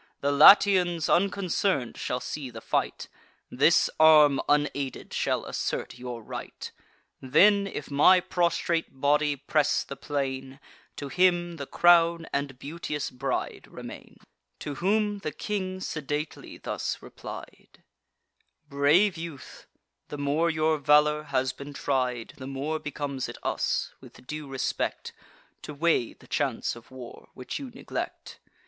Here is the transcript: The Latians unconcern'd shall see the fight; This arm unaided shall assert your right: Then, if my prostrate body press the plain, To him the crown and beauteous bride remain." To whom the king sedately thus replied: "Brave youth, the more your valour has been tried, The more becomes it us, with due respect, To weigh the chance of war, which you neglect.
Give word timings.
The 0.21 0.31
Latians 0.31 1.07
unconcern'd 1.07 1.95
shall 1.95 2.19
see 2.19 2.49
the 2.49 2.59
fight; 2.59 3.07
This 3.51 3.87
arm 3.99 4.41
unaided 4.49 5.13
shall 5.13 5.45
assert 5.45 5.99
your 5.99 6.23
right: 6.23 6.71
Then, 7.21 7.67
if 7.67 7.91
my 7.91 8.19
prostrate 8.19 8.99
body 8.99 9.35
press 9.35 9.83
the 9.83 9.95
plain, 9.95 10.59
To 10.95 11.09
him 11.09 11.57
the 11.57 11.67
crown 11.67 12.25
and 12.33 12.57
beauteous 12.57 13.11
bride 13.11 13.67
remain." 13.69 14.17
To 14.61 14.73
whom 14.73 15.19
the 15.19 15.31
king 15.31 15.79
sedately 15.81 16.57
thus 16.57 16.97
replied: 17.03 17.83
"Brave 18.67 19.17
youth, 19.17 19.67
the 20.07 20.17
more 20.17 20.49
your 20.49 20.79
valour 20.79 21.25
has 21.25 21.53
been 21.53 21.73
tried, 21.73 22.33
The 22.37 22.47
more 22.47 22.79
becomes 22.79 23.29
it 23.29 23.37
us, 23.43 23.93
with 24.01 24.25
due 24.25 24.47
respect, 24.47 25.13
To 25.61 25.75
weigh 25.75 26.13
the 26.13 26.25
chance 26.25 26.75
of 26.75 26.89
war, 26.89 27.29
which 27.35 27.59
you 27.59 27.69
neglect. 27.69 28.39